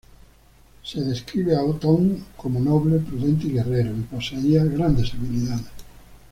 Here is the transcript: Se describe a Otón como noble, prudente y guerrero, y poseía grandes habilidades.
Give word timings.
Se 0.81 0.99
describe 0.99 1.55
a 1.55 1.61
Otón 1.61 2.25
como 2.35 2.59
noble, 2.59 2.97
prudente 2.97 3.45
y 3.45 3.51
guerrero, 3.51 3.95
y 3.95 3.99
poseía 4.01 4.63
grandes 4.63 5.13
habilidades. 5.13 5.67